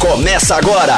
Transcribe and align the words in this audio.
Começa 0.00 0.54
agora, 0.54 0.94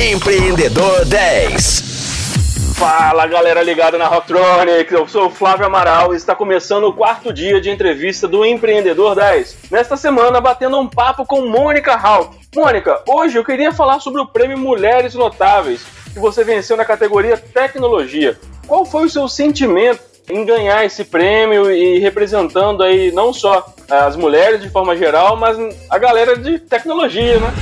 Empreendedor 0.00 1.04
10. 1.06 2.74
Fala 2.76 3.26
galera 3.26 3.60
ligada 3.62 3.98
na 3.98 4.06
Rocktronics, 4.06 4.92
eu 4.92 5.08
sou 5.08 5.26
o 5.26 5.30
Flávio 5.30 5.66
Amaral 5.66 6.14
e 6.14 6.16
está 6.16 6.36
começando 6.36 6.84
o 6.84 6.92
quarto 6.92 7.32
dia 7.32 7.60
de 7.60 7.68
entrevista 7.68 8.28
do 8.28 8.46
Empreendedor 8.46 9.16
10. 9.16 9.70
Nesta 9.72 9.96
semana, 9.96 10.40
batendo 10.40 10.78
um 10.78 10.86
papo 10.86 11.26
com 11.26 11.48
Mônica 11.48 11.96
Hall. 11.96 12.32
Mônica, 12.54 13.02
hoje 13.08 13.36
eu 13.36 13.44
queria 13.44 13.72
falar 13.72 13.98
sobre 13.98 14.20
o 14.20 14.26
prêmio 14.26 14.56
Mulheres 14.56 15.16
Notáveis, 15.16 15.84
que 16.12 16.20
você 16.20 16.44
venceu 16.44 16.76
na 16.76 16.84
categoria 16.84 17.36
Tecnologia. 17.36 18.38
Qual 18.68 18.86
foi 18.86 19.06
o 19.06 19.10
seu 19.10 19.28
sentimento 19.28 20.00
em 20.30 20.44
ganhar 20.44 20.84
esse 20.84 21.04
prêmio 21.04 21.72
e 21.72 21.98
representando 21.98 22.84
aí 22.84 23.10
não 23.10 23.32
só 23.32 23.66
as 23.90 24.14
mulheres 24.14 24.62
de 24.62 24.70
forma 24.70 24.96
geral, 24.96 25.36
mas 25.36 25.58
a 25.90 25.98
galera 25.98 26.36
de 26.36 26.60
tecnologia, 26.60 27.38
né? 27.40 27.52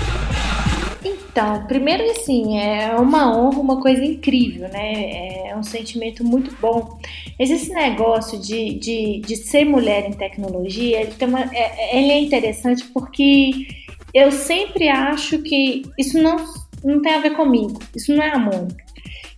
Então, 1.32 1.66
primeiro 1.66 2.04
assim, 2.10 2.58
é 2.58 2.94
uma 2.94 3.34
honra, 3.34 3.58
uma 3.58 3.80
coisa 3.80 4.04
incrível, 4.04 4.68
né? 4.68 5.48
É 5.48 5.56
um 5.56 5.62
sentimento 5.62 6.22
muito 6.22 6.54
bom. 6.60 6.98
Esse 7.38 7.72
negócio 7.72 8.38
de, 8.38 8.74
de, 8.74 9.20
de 9.20 9.36
ser 9.36 9.64
mulher 9.64 10.06
em 10.06 10.12
tecnologia, 10.12 11.00
ele, 11.00 11.12
uma, 11.24 11.40
é, 11.40 11.98
ele 11.98 12.10
é 12.10 12.20
interessante 12.20 12.84
porque 12.92 13.66
eu 14.12 14.30
sempre 14.30 14.88
acho 14.88 15.38
que 15.38 15.82
isso 15.98 16.22
não, 16.22 16.36
não 16.84 17.00
tem 17.00 17.14
a 17.14 17.20
ver 17.20 17.34
comigo, 17.34 17.80
isso 17.96 18.14
não 18.14 18.22
é 18.22 18.28
a 18.28 18.38
Mônica. 18.38 18.84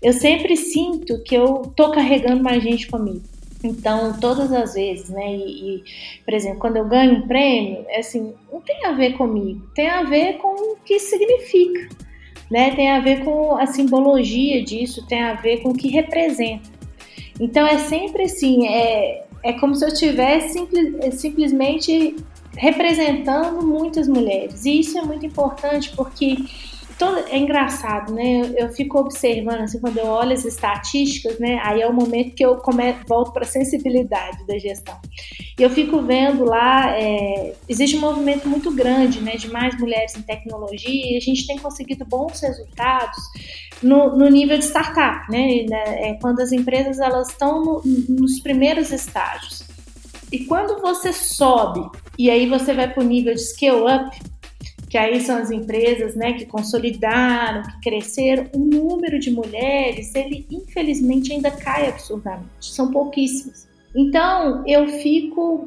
Eu 0.03 0.13
sempre 0.13 0.57
sinto 0.57 1.23
que 1.23 1.35
eu 1.37 1.73
tô 1.77 1.93
carregando 1.93 2.43
mais 2.43 2.63
gente 2.63 2.89
comigo. 2.89 3.23
Então, 3.65 4.13
todas 4.21 4.53
as 4.53 4.75
vezes, 4.75 5.09
né? 5.09 5.35
E, 5.35 5.77
e, 5.77 5.85
por 6.23 6.35
exemplo, 6.35 6.59
quando 6.59 6.77
eu 6.77 6.85
ganho 6.85 7.15
um 7.15 7.27
prêmio, 7.27 7.87
é 7.89 8.01
assim, 8.01 8.35
não 8.53 8.61
tem 8.61 8.85
a 8.85 8.93
ver 8.93 9.15
comigo, 9.15 9.67
tem 9.75 9.89
a 9.89 10.03
ver 10.03 10.35
com 10.35 10.73
o 10.73 10.77
que 10.85 11.01
significa, 11.01 11.89
né? 12.51 12.75
Tem 12.77 12.91
a 12.91 13.01
ver 13.01 13.25
com 13.25 13.57
a 13.57 13.67
simbologia 13.67 14.63
disso, 14.63 15.07
tem 15.07 15.23
a 15.23 15.33
ver 15.33 15.63
com 15.63 15.71
o 15.71 15.75
que 15.75 15.89
representa. 15.89 16.69
Então, 17.41 17.67
é 17.67 17.79
sempre 17.79 18.25
assim, 18.25 18.69
é, 18.69 19.25
é 19.43 19.53
como 19.55 19.75
se 19.75 19.85
eu 19.85 19.89
estivesse 19.89 20.53
simples, 20.53 21.15
simplesmente 21.15 22.17
representando 22.57 23.67
muitas 23.67 24.07
mulheres. 24.07 24.67
E 24.67 24.81
isso 24.81 24.99
é 24.99 25.03
muito 25.03 25.25
importante 25.25 25.91
porque 25.97 26.37
todo, 26.99 27.19
é 27.19 27.39
engraçado, 27.39 28.13
né? 28.13 28.41
Eu, 28.41 28.67
eu, 28.67 28.69
fico 28.73 28.99
observando, 28.99 29.61
assim, 29.61 29.81
quando 29.81 29.99
eu 29.99 30.07
olho 30.07 30.33
as 30.33 30.45
estatísticas, 30.45 31.39
né? 31.39 31.61
Aí 31.63 31.81
é 31.81 31.87
o 31.87 31.93
momento 31.93 32.35
que 32.35 32.45
eu 32.45 32.57
come, 32.57 32.95
volto 33.07 33.33
para 33.33 33.43
a 33.43 33.47
sensibilidade 33.47 34.47
da 34.47 34.59
gestão. 34.59 34.99
E 35.59 35.63
eu 35.63 35.71
fico 35.71 36.03
vendo 36.03 36.45
lá, 36.45 36.99
é, 36.99 37.55
existe 37.69 37.97
um 37.97 38.01
movimento 38.01 38.49
muito 38.49 38.71
grande, 38.71 39.21
né? 39.21 39.37
De 39.37 39.49
mais 39.49 39.79
mulheres 39.79 40.17
em 40.17 40.23
tecnologia 40.23 41.15
e 41.15 41.17
a 41.17 41.21
gente 41.21 41.47
tem 41.47 41.59
conseguido 41.59 42.05
bons 42.05 42.41
resultados 42.41 43.19
no, 43.83 44.17
no 44.17 44.29
nível 44.29 44.59
de 44.59 44.65
startup, 44.65 45.31
né? 45.31 45.65
É, 45.71 46.15
quando 46.21 46.41
as 46.41 46.53
empresas 46.53 46.99
elas 46.99 47.29
estão 47.29 47.65
no, 47.65 47.83
nos 48.09 48.41
primeiros 48.41 48.91
estágios. 48.91 49.63
E 50.33 50.47
quando 50.47 50.81
você 50.81 51.13
sobe 51.13 51.81
e 52.19 52.31
aí 52.31 52.49
você 52.49 52.73
vai 52.73 52.93
para 52.93 53.03
o 53.03 53.07
nível 53.07 53.35
de 53.35 53.41
scale 53.41 53.83
up, 53.83 54.34
que 54.95 54.99
aí 54.99 55.21
são 55.21 55.39
as 55.39 55.51
empresas 55.51 56.15
né, 56.15 56.35
que 56.35 56.47
consolidaram, 56.47 57.65
que 57.65 57.81
cresceram, 57.81 58.47
o 58.55 58.61
número 58.61 59.19
de 59.19 59.29
mulheres, 59.29 60.15
ele 60.15 60.47
infelizmente 60.49 61.33
ainda 61.33 61.51
cai 61.51 61.89
absurdamente, 61.89 62.47
são 62.61 62.93
pouquíssimas. 62.93 63.69
Então 63.93 64.63
eu 64.65 64.87
fico, 64.87 65.67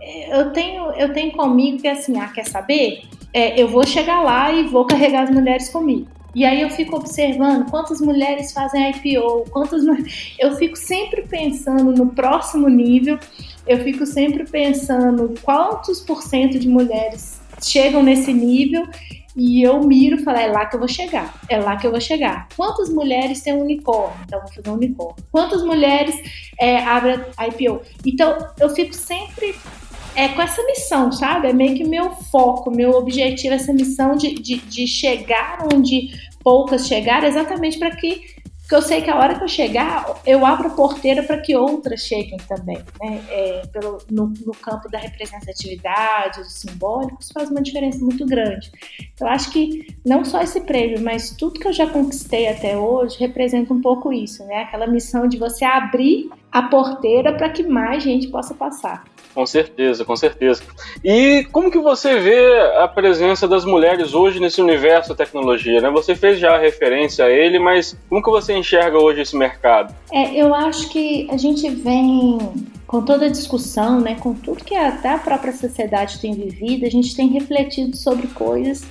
eh, 0.00 0.40
eu 0.40 0.54
tenho, 0.54 0.90
eu 0.92 1.12
tenho 1.12 1.32
comigo 1.32 1.82
que 1.82 1.86
assim, 1.86 2.18
ah, 2.18 2.28
quer 2.28 2.46
saber? 2.46 3.02
É, 3.34 3.60
eu 3.60 3.68
vou 3.68 3.86
chegar 3.86 4.22
lá 4.22 4.50
e 4.50 4.66
vou 4.68 4.86
carregar 4.86 5.24
as 5.24 5.30
mulheres 5.30 5.68
comigo. 5.68 6.08
E 6.34 6.46
aí 6.46 6.62
eu 6.62 6.70
fico 6.70 6.96
observando 6.96 7.70
quantas 7.70 8.00
mulheres 8.00 8.54
fazem 8.54 8.90
IPO, 8.90 9.50
quantas 9.50 9.82
eu 10.38 10.56
fico 10.56 10.78
sempre 10.78 11.26
pensando 11.28 11.92
no 11.92 12.06
próximo 12.06 12.70
nível, 12.70 13.18
eu 13.66 13.80
fico 13.84 14.06
sempre 14.06 14.44
pensando 14.44 15.34
quantos 15.42 16.00
por 16.00 16.22
cento 16.22 16.58
de 16.58 16.66
mulheres 16.66 17.41
chegam 17.62 18.02
nesse 18.02 18.32
nível 18.32 18.86
e 19.34 19.62
eu 19.62 19.80
miro 19.80 20.16
e 20.16 20.22
falo, 20.22 20.38
é 20.38 20.46
lá 20.46 20.66
que 20.66 20.76
eu 20.76 20.80
vou 20.80 20.88
chegar, 20.88 21.34
é 21.48 21.58
lá 21.58 21.76
que 21.76 21.86
eu 21.86 21.90
vou 21.90 22.00
chegar. 22.00 22.48
Quantas 22.54 22.90
mulheres 22.90 23.40
têm 23.40 23.54
um 23.54 23.62
unicórnio? 23.62 24.18
Então, 24.26 24.40
vou 24.40 24.52
fazer 24.52 24.68
um 24.68 24.74
unicórnio. 24.74 25.24
Quantas 25.30 25.62
mulheres 25.62 26.14
é, 26.58 26.78
abrem 26.84 27.18
IPO? 27.48 27.80
Então, 28.04 28.36
eu 28.60 28.68
fico 28.70 28.94
sempre 28.94 29.54
é, 30.14 30.28
com 30.28 30.42
essa 30.42 30.62
missão, 30.64 31.10
sabe? 31.10 31.48
É 31.48 31.52
meio 31.52 31.74
que 31.74 31.84
meu 31.84 32.10
foco, 32.10 32.70
meu 32.70 32.90
objetivo, 32.90 33.54
essa 33.54 33.72
missão 33.72 34.16
de, 34.16 34.34
de, 34.34 34.56
de 34.58 34.86
chegar 34.86 35.66
onde 35.72 36.10
poucas 36.44 36.86
chegaram, 36.86 37.26
exatamente 37.26 37.78
para 37.78 37.96
que 37.96 38.41
porque 38.72 38.74
eu 38.74 38.82
sei 38.82 39.02
que 39.02 39.10
a 39.10 39.18
hora 39.18 39.34
que 39.34 39.44
eu 39.44 39.48
chegar, 39.48 40.22
eu 40.24 40.46
abro 40.46 40.68
a 40.68 40.70
porteira 40.70 41.22
para 41.22 41.38
que 41.38 41.54
outras 41.54 42.00
cheguem 42.00 42.38
também. 42.48 42.78
Né? 43.00 43.22
É, 43.28 43.62
pelo, 43.70 43.98
no, 44.10 44.32
no, 44.46 44.52
campo 44.52 44.88
da 44.90 44.96
representatividade, 44.96 46.40
dos 46.40 46.54
simbólicos, 46.54 47.30
faz 47.34 47.50
uma 47.50 47.60
diferença 47.60 48.02
muito 48.02 48.24
grande. 48.24 48.72
Então, 49.12 49.28
acho 49.28 49.50
que 49.50 49.94
não 50.06 50.24
só 50.24 50.40
esse 50.40 50.62
prêmio, 50.62 51.02
mas 51.02 51.32
tudo 51.32 51.60
que 51.60 51.68
eu 51.68 51.72
já 51.72 51.86
conquistei 51.86 52.48
até 52.48 52.74
hoje 52.74 53.18
representa 53.18 53.74
um 53.74 53.80
pouco 53.82 54.10
isso, 54.10 54.42
né? 54.46 54.62
Aquela 54.62 54.86
missão 54.86 55.28
de 55.28 55.36
você 55.36 55.66
abrir 55.66 56.30
a 56.52 56.62
porteira 56.62 57.32
para 57.32 57.48
que 57.48 57.62
mais 57.62 58.02
gente 58.02 58.28
possa 58.28 58.54
passar. 58.54 59.04
Com 59.34 59.46
certeza, 59.46 60.04
com 60.04 60.14
certeza. 60.14 60.62
E 61.02 61.46
como 61.50 61.70
que 61.70 61.78
você 61.78 62.18
vê 62.18 62.60
a 62.76 62.86
presença 62.86 63.48
das 63.48 63.64
mulheres 63.64 64.12
hoje 64.12 64.38
nesse 64.38 64.60
universo 64.60 65.08
da 65.08 65.14
tecnologia? 65.14 65.80
Né? 65.80 65.90
Você 65.90 66.14
fez 66.14 66.38
já 66.38 66.58
referência 66.58 67.24
a 67.24 67.30
ele, 67.30 67.58
mas 67.58 67.96
como 68.10 68.22
que 68.22 68.30
você 68.30 68.54
enxerga 68.54 68.98
hoje 68.98 69.22
esse 69.22 69.34
mercado? 69.34 69.94
É, 70.12 70.34
eu 70.36 70.54
acho 70.54 70.90
que 70.90 71.26
a 71.30 71.38
gente 71.38 71.66
vem 71.70 72.38
com 72.86 73.02
toda 73.02 73.24
a 73.24 73.30
discussão, 73.30 74.02
né, 74.02 74.16
com 74.16 74.34
tudo 74.34 74.62
que 74.62 74.76
até 74.76 75.14
a 75.14 75.18
própria 75.18 75.54
sociedade 75.54 76.20
tem 76.20 76.34
vivido, 76.34 76.84
a 76.84 76.90
gente 76.90 77.16
tem 77.16 77.28
refletido 77.28 77.96
sobre 77.96 78.26
coisas, 78.26 78.84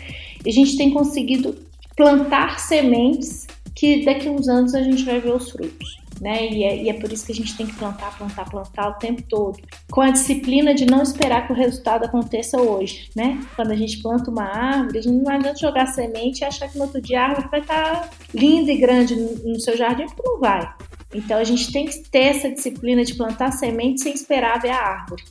e 0.43 0.49
a 0.49 0.51
gente 0.51 0.75
tem 0.75 0.89
conseguido 0.89 1.55
plantar 1.95 2.59
sementes 2.59 3.45
que 3.75 4.03
daqui 4.03 4.27
a 4.27 4.31
uns 4.31 4.47
anos 4.47 4.73
a 4.73 4.81
gente 4.81 5.03
vai 5.03 5.19
ver 5.19 5.35
os 5.35 5.51
frutos 5.51 6.01
né? 6.21 6.47
E 6.47 6.63
é, 6.63 6.83
e 6.83 6.89
é, 6.89 6.93
por 6.93 7.11
isso 7.11 7.25
que 7.25 7.31
a 7.31 7.35
gente 7.35 7.57
tem 7.57 7.65
que 7.65 7.73
plantar, 7.73 8.15
plantar, 8.15 8.47
plantar 8.47 8.89
o 8.89 8.93
tempo 8.93 9.23
todo, 9.23 9.59
com 9.91 10.01
a 10.01 10.11
disciplina 10.11 10.71
de 10.71 10.85
não 10.85 11.01
esperar 11.01 11.47
que 11.47 11.53
o 11.53 11.55
resultado 11.55 12.05
aconteça 12.05 12.61
hoje, 12.61 13.09
né? 13.15 13.43
Quando 13.55 13.71
a 13.71 13.75
gente 13.75 14.01
planta 14.03 14.29
uma 14.29 14.43
árvore, 14.43 14.99
a 14.99 15.01
gente 15.01 15.23
não 15.23 15.33
adianta 15.33 15.57
jogar 15.59 15.87
semente 15.87 16.41
e 16.41 16.45
achar 16.45 16.69
que 16.69 16.77
no 16.77 16.83
outro 16.83 17.01
dia 17.01 17.19
a 17.19 17.23
árvore 17.29 17.47
vai 17.49 17.59
estar 17.61 18.09
linda 18.35 18.71
e 18.71 18.77
grande 18.77 19.15
no 19.15 19.59
seu 19.59 19.75
jardim, 19.75 20.05
porque 20.05 20.21
não 20.23 20.39
vai. 20.39 20.71
Então 21.13 21.39
a 21.39 21.43
gente 21.43 21.71
tem 21.73 21.87
que 21.87 21.97
ter 22.09 22.25
essa 22.25 22.51
disciplina 22.51 23.03
de 23.03 23.15
plantar 23.15 23.51
semente 23.51 24.01
sem 24.01 24.13
esperar 24.13 24.61
ver 24.61 24.69
a 24.69 24.79
árvore. 24.79 25.23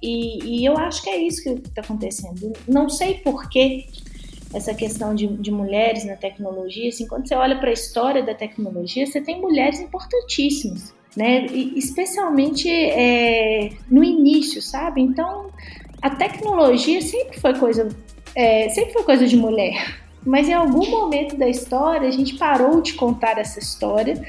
E, 0.00 0.60
e 0.60 0.64
eu 0.64 0.76
acho 0.78 1.02
que 1.02 1.10
é 1.10 1.16
isso 1.16 1.42
que 1.42 1.50
está 1.68 1.82
acontecendo. 1.82 2.52
Não 2.68 2.88
sei 2.88 3.14
porquê 3.14 3.86
essa 4.54 4.74
questão 4.74 5.14
de, 5.14 5.26
de 5.26 5.50
mulheres 5.50 6.04
na 6.04 6.16
tecnologia, 6.16 6.88
assim, 6.88 7.06
quando 7.06 7.28
você 7.28 7.34
olha 7.34 7.58
para 7.58 7.70
a 7.70 7.72
história 7.72 8.22
da 8.22 8.34
tecnologia, 8.34 9.06
você 9.06 9.20
tem 9.20 9.40
mulheres 9.40 9.80
importantíssimas, 9.80 10.94
né? 11.16 11.46
E, 11.46 11.78
especialmente 11.78 12.68
é, 12.70 13.70
no 13.90 14.02
início, 14.04 14.62
sabe? 14.62 15.00
Então, 15.00 15.50
a 16.00 16.10
tecnologia 16.10 17.00
sempre 17.02 17.38
foi 17.40 17.54
coisa, 17.54 17.88
é, 18.34 18.68
sempre 18.70 18.92
foi 18.92 19.02
coisa 19.02 19.26
de 19.26 19.36
mulher. 19.36 20.06
Mas 20.24 20.48
em 20.48 20.52
algum 20.52 20.90
momento 20.90 21.36
da 21.36 21.48
história 21.48 22.08
a 22.08 22.10
gente 22.10 22.34
parou 22.34 22.82
de 22.82 22.94
contar 22.94 23.38
essa 23.38 23.60
história 23.60 24.20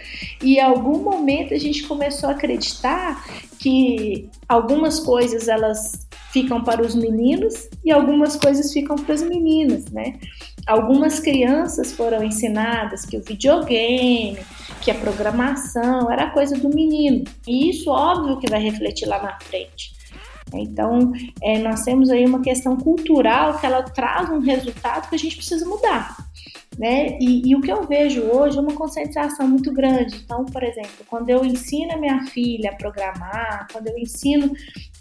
e 0.44 0.58
em 0.58 0.62
algum 0.62 1.00
momento 1.00 1.56
a 1.56 1.58
gente 1.58 1.88
começou 1.88 2.30
a 2.30 2.34
acreditar 2.34 3.26
que 3.58 4.30
algumas 4.48 5.00
coisas 5.00 5.48
elas 5.48 6.07
ficam 6.38 6.64
para 6.64 6.84
os 6.84 6.94
meninos 6.94 7.68
e 7.84 7.92
algumas 7.92 8.36
coisas 8.36 8.72
ficam 8.72 8.96
para 8.96 9.16
as 9.16 9.24
meninas, 9.24 9.86
né? 9.86 10.20
Algumas 10.68 11.20
crianças 11.20 11.94
foram 11.94 12.24
ensinadas 12.24 13.06
que 13.06 13.18
o 13.18 13.24
videogame, 13.24 14.38
que 14.82 14.92
a 14.92 14.96
programação 14.96 16.12
era 16.12 16.30
coisa 16.30 16.56
do 16.56 16.70
menino. 16.70 17.24
E 17.48 17.70
isso, 17.70 17.90
óbvio, 17.90 18.38
que 18.38 18.48
vai 18.48 18.62
refletir 18.62 19.08
lá 19.08 19.22
na 19.22 19.40
frente. 19.40 19.96
Então, 20.54 21.12
é, 21.42 21.58
nós 21.58 21.84
temos 21.84 22.10
aí 22.10 22.26
uma 22.26 22.42
questão 22.42 22.78
cultural 22.78 23.58
que 23.60 23.66
ela 23.66 23.82
traz 23.82 24.30
um 24.30 24.40
resultado 24.40 25.10
que 25.10 25.16
a 25.16 25.20
gente 25.20 25.38
precisa 25.38 25.66
mudar. 25.66 26.16
Né? 26.78 27.18
E, 27.20 27.50
e, 27.50 27.56
o 27.56 27.62
que 27.62 27.72
eu 27.72 27.84
vejo 27.88 28.22
hoje 28.22 28.60
é 28.60 28.62
uma 28.62 28.76
conscientização 28.76 29.48
muito 29.48 29.74
grande. 29.74 30.18
Então, 30.24 30.46
por 30.46 30.62
exemplo, 30.62 31.06
quando 31.08 31.30
eu 31.30 31.44
ensino 31.44 31.94
a 31.94 31.98
minha 31.98 32.24
filha 32.26 32.70
a 32.70 32.76
programar, 32.76 33.68
quando 33.72 33.88
eu 33.88 33.98
ensino 33.98 34.54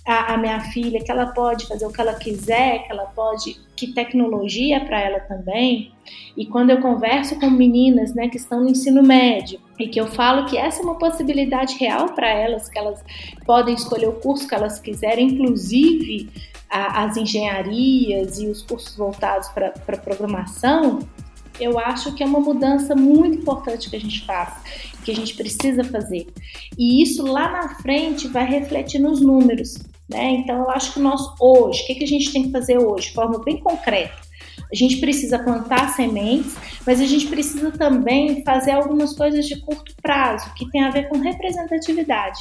a, 0.07 0.35
a 0.35 0.37
minha 0.37 0.61
filha 0.61 1.03
que 1.03 1.11
ela 1.11 1.27
pode 1.27 1.67
fazer 1.67 1.85
o 1.85 1.93
que 1.93 2.01
ela 2.01 2.15
quiser, 2.15 2.85
que 2.85 2.93
ela 2.93 3.07
pode, 3.07 3.59
que 3.75 3.93
tecnologia 3.93 4.81
para 4.85 5.01
ela 5.01 5.21
também. 5.21 5.93
E 6.37 6.47
quando 6.47 6.71
eu 6.71 6.81
converso 6.81 7.39
com 7.41 7.51
meninas, 7.51 8.15
né, 8.15 8.29
que 8.29 8.37
estão 8.37 8.61
no 8.61 8.69
ensino 8.69 9.03
médio 9.03 9.59
e 9.79 9.89
que 9.89 10.01
eu 10.01 10.07
falo 10.07 10.47
que 10.47 10.57
essa 10.57 10.81
é 10.81 10.85
uma 10.85 10.97
possibilidade 10.97 11.77
real 11.77 12.11
para 12.11 12.29
elas, 12.29 12.69
que 12.69 12.79
elas 12.79 13.05
podem 13.45 13.75
escolher 13.75 14.09
o 14.09 14.13
curso 14.13 14.47
que 14.47 14.55
elas 14.55 14.79
quiserem, 14.79 15.27
inclusive 15.27 16.31
a, 16.71 17.05
as 17.05 17.17
engenharias 17.17 18.39
e 18.39 18.47
os 18.47 18.63
cursos 18.63 18.97
voltados 18.97 19.49
para 19.49 19.97
programação, 19.99 21.01
eu 21.59 21.79
acho 21.79 22.15
que 22.15 22.23
é 22.23 22.27
uma 22.27 22.39
mudança 22.39 22.95
muito 22.95 23.39
importante 23.39 23.91
que 23.91 23.97
a 23.97 24.01
gente 24.01 24.25
faz, 24.25 24.53
que 25.05 25.11
a 25.11 25.15
gente 25.15 25.35
precisa 25.35 25.83
fazer. 25.83 26.27
E 26.79 27.03
isso 27.03 27.25
lá 27.25 27.51
na 27.51 27.75
frente 27.77 28.29
vai 28.29 28.47
refletir 28.47 29.01
nos 29.01 29.21
números. 29.21 29.79
Né? 30.09 30.31
Então, 30.31 30.59
eu 30.59 30.71
acho 30.71 30.95
que 30.95 31.01
nós 31.01 31.21
hoje, 31.41 31.83
o 31.83 31.87
que, 31.87 31.95
que 31.97 32.05
a 32.05 32.09
gente 32.09 32.33
tem 32.33 32.45
que 32.45 32.53
fazer 32.53 32.79
hoje, 32.79 33.09
de 33.09 33.15
forma 33.15 33.43
bem 33.43 33.59
concreta? 33.59 34.26
A 34.71 34.75
gente 34.75 34.99
precisa 34.99 35.39
plantar 35.39 35.95
sementes, 35.95 36.57
mas 36.87 37.01
a 37.01 37.05
gente 37.05 37.27
precisa 37.27 37.71
também 37.71 38.43
fazer 38.45 38.73
algumas 38.73 39.13
coisas 39.15 39.47
de 39.47 39.61
curto 39.61 39.95
prazo, 40.03 40.53
que 40.55 40.71
tem 40.71 40.83
a 40.83 40.91
ver 40.91 41.09
com 41.09 41.19
representatividade. 41.19 42.41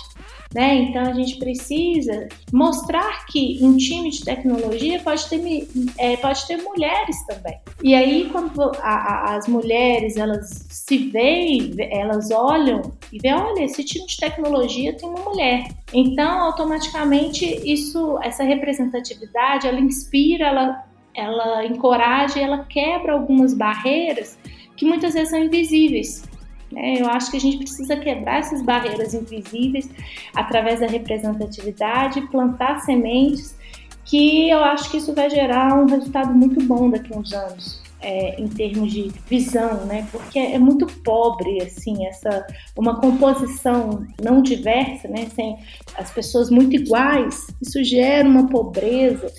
Né? 0.53 0.75
Então 0.75 1.01
a 1.01 1.13
gente 1.13 1.37
precisa 1.37 2.29
mostrar 2.53 3.25
que 3.25 3.59
um 3.61 3.75
time 3.75 4.09
de 4.09 4.23
tecnologia 4.23 4.99
pode 5.01 5.27
ter, 5.27 5.67
é, 5.97 6.15
pode 6.17 6.47
ter 6.47 6.57
mulheres 6.57 7.17
também. 7.25 7.59
E 7.83 7.93
aí 7.93 8.29
quando 8.31 8.61
a, 8.61 8.89
a, 8.89 9.35
as 9.35 9.47
mulheres 9.47 10.15
elas 10.15 10.65
se 10.69 11.09
veem, 11.09 11.75
elas 11.91 12.31
olham 12.31 12.93
e 13.11 13.19
veem, 13.19 13.33
olha, 13.33 13.63
esse 13.63 13.83
time 13.83 14.05
de 14.05 14.17
tecnologia 14.17 14.95
tem 14.95 15.09
uma 15.09 15.19
mulher. 15.19 15.67
Então 15.93 16.39
automaticamente 16.43 17.45
isso, 17.69 18.17
essa 18.21 18.43
representatividade, 18.43 19.67
ela 19.67 19.79
inspira, 19.79 20.47
ela 20.47 20.85
ela 21.15 21.65
encoraja, 21.65 22.39
ela 22.39 22.65
quebra 22.65 23.13
algumas 23.13 23.53
barreiras 23.53 24.37
que 24.75 24.85
muitas 24.85 25.13
vezes 25.13 25.29
são 25.29 25.39
invisíveis. 25.39 26.23
Né? 26.71 27.01
Eu 27.01 27.07
acho 27.07 27.31
que 27.31 27.37
a 27.37 27.39
gente 27.39 27.57
precisa 27.57 27.95
quebrar 27.95 28.39
essas 28.39 28.61
barreiras 28.61 29.13
invisíveis 29.13 29.89
através 30.35 30.81
da 30.81 30.87
representatividade, 30.87 32.21
plantar 32.29 32.79
sementes, 32.79 33.55
que 34.03 34.49
eu 34.49 34.63
acho 34.63 34.91
que 34.91 34.97
isso 34.97 35.13
vai 35.13 35.29
gerar 35.29 35.73
um 35.79 35.85
resultado 35.85 36.33
muito 36.33 36.61
bom 36.63 36.89
daqui 36.89 37.13
a 37.13 37.17
uns 37.17 37.33
anos 37.33 37.85
é, 38.01 38.39
em 38.39 38.47
termos 38.47 38.93
de 38.93 39.11
visão, 39.27 39.85
né? 39.85 40.07
Porque 40.11 40.37
é 40.37 40.59
muito 40.59 40.85
pobre, 41.01 41.63
assim, 41.63 42.05
essa 42.05 42.45
uma 42.77 42.99
composição 42.99 44.05
não 44.23 44.43
diversa, 44.43 45.07
né? 45.07 45.27
Sem 45.33 45.57
as 45.97 46.11
pessoas 46.11 46.51
muito 46.51 46.75
iguais, 46.75 47.47
isso 47.59 47.83
gera 47.83 48.27
uma 48.27 48.47
pobreza 48.47 49.33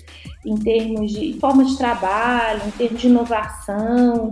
em 0.47 0.55
termos 0.57 1.11
de 1.11 1.33
forma 1.39 1.65
de 1.65 1.77
trabalho, 1.77 2.61
em 2.65 2.71
termos 2.71 3.01
de 3.01 3.07
inovação, 3.07 4.31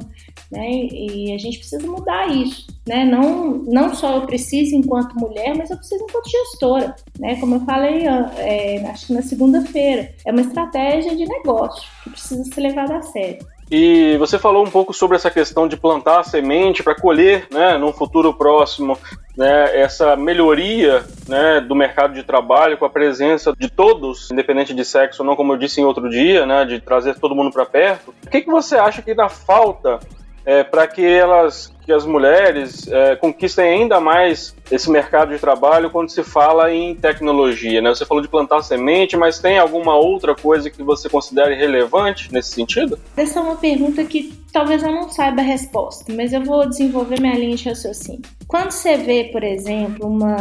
né? 0.51 0.69
E 0.69 1.33
a 1.33 1.37
gente 1.37 1.59
precisa 1.59 1.85
mudar 1.85 2.27
isso, 2.29 2.67
né? 2.87 3.03
Não, 3.03 3.57
não 3.57 3.93
só 3.93 4.15
eu 4.15 4.25
preciso 4.25 4.75
enquanto 4.75 5.19
mulher, 5.19 5.55
mas 5.55 5.69
eu 5.69 5.77
preciso 5.77 6.03
enquanto 6.03 6.29
gestora, 6.29 6.95
né? 7.19 7.35
Como 7.37 7.55
eu 7.55 7.61
falei, 7.61 8.05
é, 8.37 8.85
acho 8.87 9.07
que 9.07 9.13
na 9.13 9.21
segunda-feira, 9.21 10.13
é 10.25 10.31
uma 10.31 10.41
estratégia 10.41 11.15
de 11.15 11.25
negócio 11.25 11.87
que 12.03 12.11
precisa 12.11 12.43
ser 12.45 12.61
levada 12.61 12.97
a 12.97 13.01
sério. 13.01 13.45
E 13.69 14.15
você 14.17 14.37
falou 14.37 14.63
um 14.63 14.69
pouco 14.69 14.93
sobre 14.93 15.15
essa 15.15 15.31
questão 15.31 15.67
de 15.67 15.75
plantar 15.75 16.23
semente 16.23 16.83
para 16.83 16.93
colher, 16.93 17.47
né, 17.51 17.77
num 17.77 17.91
futuro 17.91 18.33
próximo, 18.33 18.97
né, 19.35 19.79
essa 19.79 20.15
melhoria 20.15 21.03
né, 21.27 21.59
do 21.59 21.75
mercado 21.75 22.13
de 22.13 22.23
trabalho 22.23 22.77
com 22.77 22.85
a 22.85 22.89
presença 22.89 23.53
de 23.57 23.67
todos, 23.67 24.29
independente 24.29 24.73
de 24.73 24.85
sexo 24.85 25.23
ou 25.23 25.27
não, 25.27 25.35
como 25.35 25.53
eu 25.53 25.57
disse 25.57 25.81
em 25.81 25.85
outro 25.85 26.09
dia, 26.09 26.45
né, 26.45 26.63
de 26.65 26.79
trazer 26.79 27.19
todo 27.19 27.35
mundo 27.35 27.51
para 27.51 27.65
perto. 27.65 28.13
O 28.25 28.29
que, 28.29 28.41
que 28.41 28.51
você 28.51 28.75
acha 28.75 29.01
que 29.01 29.15
dá 29.15 29.29
falta 29.29 29.99
é, 30.45 30.63
para 30.63 30.87
que 30.87 31.03
elas, 31.03 31.73
que 31.83 31.91
as 31.91 32.05
mulheres 32.05 32.87
é, 32.87 33.15
conquistem 33.15 33.65
ainda 33.65 33.99
mais 33.99 34.55
esse 34.71 34.89
mercado 34.89 35.33
de 35.33 35.39
trabalho 35.39 35.89
quando 35.89 36.09
se 36.09 36.23
fala 36.23 36.71
em 36.71 36.95
tecnologia. 36.95 37.81
Né? 37.81 37.89
Você 37.89 38.05
falou 38.05 38.21
de 38.21 38.29
plantar 38.29 38.61
semente, 38.61 39.17
mas 39.17 39.39
tem 39.39 39.57
alguma 39.57 39.95
outra 39.95 40.35
coisa 40.35 40.69
que 40.69 40.83
você 40.83 41.09
considere 41.09 41.55
relevante 41.55 42.31
nesse 42.31 42.51
sentido? 42.51 42.99
Essa 43.17 43.39
é 43.39 43.41
uma 43.41 43.55
pergunta 43.55 44.03
que 44.03 44.33
talvez 44.53 44.83
eu 44.83 44.91
não 44.91 45.09
saiba 45.09 45.41
a 45.41 45.43
resposta, 45.43 46.13
mas 46.13 46.31
eu 46.31 46.43
vou 46.43 46.67
desenvolver 46.69 47.19
minha 47.19 47.35
linha 47.35 47.55
de 47.55 47.67
raciocínio. 47.67 48.21
Quando 48.47 48.71
você 48.71 48.95
vê, 48.97 49.25
por 49.25 49.43
exemplo, 49.43 50.07
uma 50.07 50.37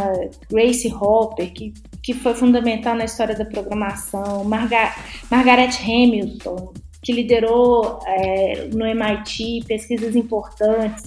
Grace 0.50 0.92
Hopper, 0.94 1.52
que, 1.52 1.72
que 2.02 2.12
foi 2.12 2.34
fundamental 2.34 2.94
na 2.94 3.06
história 3.06 3.34
da 3.34 3.44
programação, 3.44 4.44
Marga 4.44 4.94
Margaret 5.30 5.70
Hamilton, 5.82 6.72
que 7.04 7.12
liderou 7.12 8.00
é, 8.06 8.68
no 8.72 8.86
MIT 8.86 9.64
pesquisas 9.68 10.16
importantes. 10.16 11.04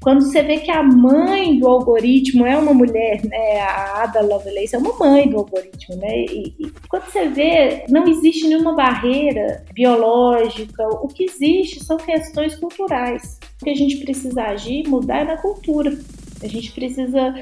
Quando 0.00 0.22
você 0.22 0.42
vê 0.42 0.58
que 0.58 0.70
a 0.70 0.82
mãe 0.82 1.58
do 1.58 1.66
algoritmo 1.66 2.46
é 2.46 2.56
uma 2.56 2.74
mulher, 2.74 3.24
né, 3.24 3.60
a 3.60 4.02
Ada 4.02 4.20
Lovelace 4.20 4.76
é 4.76 4.78
uma 4.78 4.96
mãe 4.98 5.28
do 5.28 5.38
algoritmo, 5.38 5.96
né, 5.96 6.24
e, 6.26 6.54
e 6.58 6.72
quando 6.88 7.04
você 7.04 7.28
vê, 7.28 7.84
não 7.88 8.06
existe 8.06 8.46
nenhuma 8.46 8.74
barreira 8.74 9.64
biológica, 9.72 10.86
o 10.86 11.08
que 11.08 11.24
existe 11.24 11.82
são 11.82 11.96
questões 11.96 12.54
culturais. 12.56 13.38
O 13.60 13.64
que 13.64 13.70
a 13.70 13.74
gente 13.74 13.96
precisa 13.96 14.42
agir, 14.42 14.86
mudar 14.86 15.20
é 15.20 15.24
na 15.24 15.36
cultura. 15.38 15.98
A 16.42 16.46
gente 16.46 16.70
precisa 16.70 17.34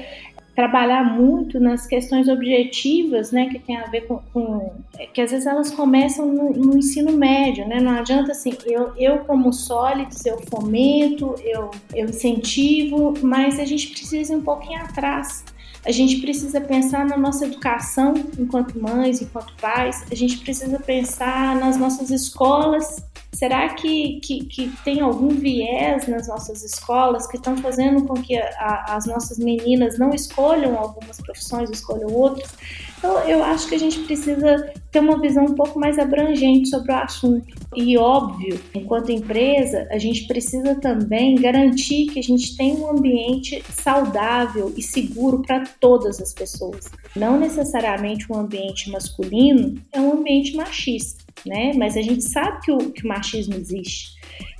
trabalhar 0.57 1.03
muito 1.03 1.59
nas 1.59 1.85
questões 1.85 2.27
objetivas, 2.27 3.31
né, 3.31 3.47
que 3.47 3.59
tem 3.59 3.77
a 3.77 3.85
ver 3.91 4.07
com, 4.07 4.17
com 4.33 4.73
que 5.13 5.21
às 5.21 5.29
vezes 5.29 5.45
elas 5.45 5.69
começam 5.69 6.25
no, 6.25 6.51
no, 6.51 6.75
ensino 6.75 7.11
médio, 7.11 7.67
né, 7.67 7.79
não 7.79 7.91
adianta 7.91 8.31
assim, 8.31 8.51
eu, 8.65 8.91
eu 8.97 9.19
como 9.19 9.53
sólidos, 9.53 10.25
eu 10.25 10.41
fomento, 10.49 11.35
eu, 11.43 11.69
eu 11.93 12.09
incentivo, 12.09 13.13
mas 13.21 13.59
a 13.59 13.65
gente 13.65 13.89
precisa 13.89 14.33
ir 14.33 14.35
um 14.35 14.41
pouquinho 14.41 14.81
atrás, 14.81 15.45
a 15.85 15.91
gente 15.91 16.21
precisa 16.21 16.59
pensar 16.59 17.05
na 17.05 17.17
nossa 17.17 17.45
educação 17.45 18.15
enquanto 18.39 18.81
mães, 18.81 19.21
enquanto 19.21 19.53
pais, 19.61 20.07
a 20.11 20.15
gente 20.15 20.39
precisa 20.39 20.79
pensar 20.79 21.55
nas 21.55 21.77
nossas 21.77 22.09
escolas 22.09 23.05
Será 23.37 23.69
que, 23.69 24.19
que, 24.21 24.45
que, 24.45 24.71
tem 24.83 24.99
algum 24.99 25.29
viés 25.29 26.07
nas 26.07 26.27
nossas 26.27 26.63
escolas 26.63 27.27
que 27.27 27.37
estão 27.37 27.55
fazendo 27.57 28.03
com 28.03 28.15
que 28.15 28.35
a, 28.35 28.49
a, 28.57 28.95
as 28.95 29.05
nossas 29.05 29.37
meninas 29.37 29.99
não 29.99 30.09
escolham 30.09 30.75
algumas 30.75 31.21
profissões, 31.21 31.69
escolham 31.69 32.11
outras? 32.11 32.49
Então, 32.97 33.19
eu 33.29 33.43
acho 33.43 33.67
que 33.67 33.75
a 33.75 33.79
gente 33.79 33.99
precisa 34.05 34.73
ter 34.91 34.99
uma 35.01 35.21
visão 35.21 35.45
um 35.45 35.53
pouco 35.53 35.79
mais 35.79 35.99
abrangente 35.99 36.67
sobre 36.67 36.91
o 36.91 36.95
assunto. 36.95 37.55
E, 37.75 37.95
óbvio, 37.95 38.59
enquanto 38.73 39.11
empresa, 39.11 39.87
a 39.91 39.99
gente 39.99 40.25
precisa 40.25 40.73
também 40.73 41.35
garantir 41.35 42.07
que 42.07 42.17
a 42.17 42.23
gente 42.23 42.57
tem 42.57 42.75
um 42.77 42.89
ambiente 42.89 43.63
saudável 43.69 44.73
e 44.75 44.81
seguro 44.81 45.43
para 45.43 45.63
todas 45.79 46.19
as 46.19 46.33
pessoas. 46.33 46.89
Não 47.15 47.39
necessariamente 47.39 48.25
um 48.31 48.35
ambiente 48.35 48.89
masculino 48.89 49.75
é 49.91 50.01
um 50.01 50.13
ambiente 50.13 50.55
machista 50.55 51.26
né? 51.45 51.73
Mas 51.75 51.95
a 51.97 52.01
gente 52.01 52.23
sabe 52.23 52.61
que 52.61 52.71
o, 52.71 52.77
que 52.91 53.05
o 53.05 53.07
machismo 53.07 53.55
existe. 53.55 54.11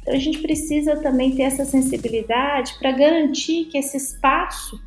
Então 0.02 0.14
a 0.14 0.20
gente 0.20 0.40
precisa 0.40 0.96
também 0.98 1.32
ter 1.32 1.44
essa 1.44 1.66
sensibilidade 1.66 2.78
para 2.80 2.92
garantir 2.92 3.66
que 3.66 3.78
esse 3.78 3.98
espaço 3.98 4.80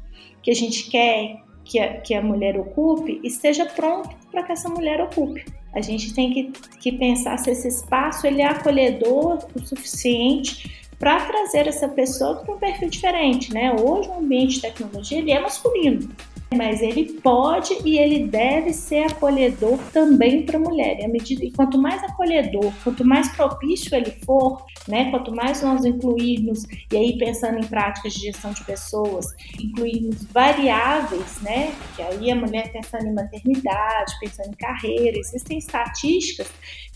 que 0.42 0.50
a 0.50 0.54
gente 0.54 0.90
quer 0.90 1.36
que 1.64 1.78
a, 1.78 2.00
que 2.00 2.14
a 2.14 2.22
mulher 2.22 2.58
ocupe 2.58 3.20
esteja 3.22 3.64
pronto 3.64 4.10
para 4.30 4.42
que 4.42 4.52
essa 4.52 4.68
mulher 4.68 5.00
ocupe. 5.00 5.44
A 5.72 5.80
gente 5.80 6.12
tem 6.12 6.32
que, 6.32 6.52
que 6.80 6.92
pensar 6.92 7.38
se 7.38 7.50
esse 7.50 7.68
espaço 7.68 8.26
ele 8.26 8.42
é 8.42 8.46
acolhedor 8.46 9.46
o 9.54 9.64
suficiente 9.64 10.88
para 10.98 11.24
trazer 11.26 11.68
essa 11.68 11.88
pessoa 11.88 12.36
para 12.36 12.54
um 12.54 12.58
perfil 12.58 12.90
diferente, 12.90 13.54
né? 13.54 13.72
Hoje 13.72 14.08
o 14.08 14.18
ambiente 14.18 14.56
de 14.56 14.62
tecnologia 14.62 15.18
ele 15.18 15.30
é 15.30 15.40
masculino, 15.40 16.08
mas 16.54 16.82
ele 16.82 17.12
pode 17.20 17.76
e 17.84 17.98
ele 17.98 18.26
deve 18.26 18.72
ser 18.72 19.04
acolhedor 19.04 19.78
também 19.92 20.44
para 20.44 20.56
a 20.56 20.60
mulher. 20.60 20.98
E, 20.98 21.04
à 21.04 21.08
medida, 21.08 21.44
e 21.44 21.52
quanto 21.52 21.78
mais 21.78 22.02
acolhedor, 22.02 22.72
quanto 22.82 23.04
mais 23.04 23.28
propício 23.28 23.94
ele 23.94 24.12
for, 24.24 24.64
né, 24.88 25.10
quanto 25.10 25.34
mais 25.34 25.62
nós 25.62 25.84
incluirmos, 25.84 26.64
e 26.92 26.96
aí 26.96 27.18
pensando 27.18 27.58
em 27.58 27.66
práticas 27.66 28.14
de 28.14 28.20
gestão 28.20 28.52
de 28.52 28.64
pessoas, 28.64 29.26
incluirmos 29.60 30.24
variáveis, 30.24 31.40
né, 31.40 31.72
que 31.94 32.02
aí 32.02 32.30
a 32.30 32.36
mulher 32.36 32.72
pensando 32.72 33.06
em 33.06 33.14
maternidade, 33.14 34.12
pensando 34.20 34.48
em 34.48 34.56
carreira, 34.56 35.18
existem 35.18 35.58
estatísticas 35.58 36.48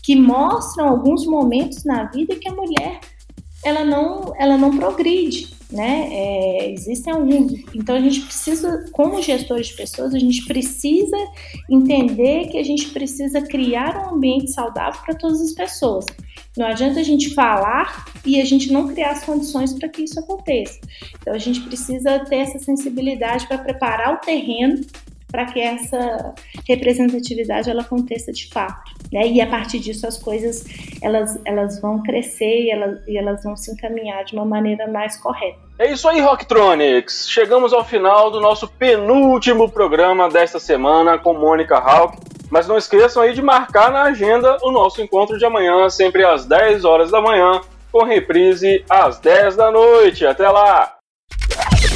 que 0.03 0.15
mostram 0.15 0.89
alguns 0.89 1.25
momentos 1.25 1.83
na 1.83 2.03
vida 2.03 2.35
que 2.35 2.47
a 2.47 2.53
mulher 2.53 2.99
ela 3.65 3.83
não, 3.83 4.33
ela 4.37 4.57
não 4.57 4.77
progride 4.77 5.55
né? 5.71 6.07
É, 6.11 6.71
existem 6.71 7.13
alguns. 7.13 7.51
Então 7.73 7.95
a 7.95 7.99
gente 7.99 8.21
precisa, 8.21 8.85
como 8.91 9.21
gestores 9.21 9.67
de 9.67 9.75
pessoas, 9.75 10.13
a 10.13 10.19
gente 10.19 10.45
precisa 10.45 11.17
entender 11.69 12.47
que 12.47 12.57
a 12.57 12.63
gente 12.63 12.89
precisa 12.89 13.41
criar 13.41 14.07
um 14.07 14.15
ambiente 14.15 14.51
saudável 14.51 14.99
para 15.03 15.15
todas 15.15 15.41
as 15.41 15.53
pessoas. 15.53 16.05
Não 16.57 16.65
adianta 16.65 16.99
a 16.99 17.03
gente 17.03 17.33
falar 17.33 18.05
e 18.25 18.39
a 18.39 18.45
gente 18.45 18.71
não 18.71 18.87
criar 18.87 19.11
as 19.11 19.23
condições 19.23 19.73
para 19.73 19.89
que 19.89 20.03
isso 20.03 20.19
aconteça. 20.19 20.79
Então 21.19 21.33
a 21.33 21.37
gente 21.37 21.61
precisa 21.61 22.19
ter 22.19 22.37
essa 22.37 22.59
sensibilidade 22.59 23.47
para 23.47 23.57
preparar 23.57 24.13
o 24.13 24.17
terreno 24.17 24.81
para 25.35 25.47
que 25.47 25.59
essa 25.59 26.33
representatividade 26.65 27.69
ela 27.69 27.81
aconteça 27.81 28.31
de 28.31 28.47
fato. 28.47 28.89
Né? 29.11 29.27
E 29.27 29.41
a 29.41 29.47
partir 29.47 29.79
disso 29.79 30.07
as 30.07 30.17
coisas 30.17 30.63
elas, 31.01 31.37
elas 31.43 31.81
vão 31.81 32.01
crescer 32.01 32.61
e 32.61 32.71
elas, 32.71 33.05
e 33.05 33.17
elas 33.17 33.43
vão 33.43 33.57
se 33.57 33.69
encaminhar 33.69 34.23
de 34.23 34.33
uma 34.33 34.45
maneira 34.45 34.87
mais 34.87 35.17
correta. 35.17 35.59
É 35.77 35.91
isso 35.91 36.07
aí, 36.07 36.21
Rocktronics! 36.21 37.27
Chegamos 37.27 37.73
ao 37.73 37.83
final 37.83 38.31
do 38.31 38.39
nosso 38.39 38.65
penúltimo 38.65 39.69
programa 39.69 40.29
desta 40.29 40.57
semana 40.57 41.17
com 41.17 41.33
Mônica 41.33 41.75
Hawk. 41.75 42.17
Mas 42.49 42.65
não 42.65 42.77
esqueçam 42.77 43.21
aí 43.21 43.33
de 43.33 43.41
marcar 43.41 43.91
na 43.91 44.03
agenda 44.03 44.57
o 44.61 44.71
nosso 44.71 45.01
encontro 45.01 45.37
de 45.37 45.43
amanhã, 45.43 45.89
sempre 45.89 46.23
às 46.23 46.45
10 46.45 46.85
horas 46.85 47.11
da 47.11 47.19
manhã, 47.19 47.59
com 47.91 48.05
reprise 48.05 48.85
às 48.89 49.19
10 49.19 49.57
da 49.57 49.69
noite. 49.69 50.25
Até 50.25 50.47
lá! 50.47 50.94